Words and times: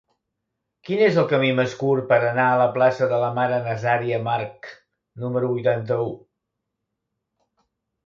Quin 0.87 1.03
és 1.07 1.19
el 1.23 1.27
camí 1.33 1.51
més 1.59 1.75
curt 1.81 2.07
per 2.13 2.17
anar 2.31 2.47
a 2.47 2.57
la 2.63 2.67
plaça 2.79 3.11
de 3.13 3.21
la 3.25 3.29
Mare 3.37 3.61
Nazaria 3.69 4.21
March 4.33 4.73
número 5.27 5.55
vuitanta-u? 5.55 6.13